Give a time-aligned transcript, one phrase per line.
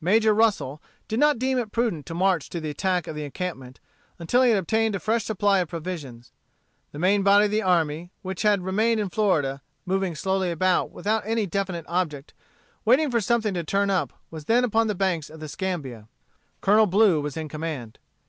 [0.00, 3.80] Major Russel did not deem it prudent to march to the attack of the encampment,
[4.16, 6.30] until he had obtained a fresh supply of provisions.
[6.92, 11.24] The main body of the army, which had remained in Florida, moving slowly about, without
[11.26, 12.32] any very definite object,
[12.84, 16.06] waiting for something to turn up was then upon the banks of the Scambia.
[16.60, 17.98] Colonel Blue was in command.